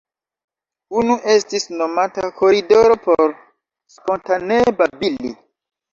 [1.01, 3.37] Unu estis nomata “Koridoro” por
[3.97, 5.35] spontanee babili.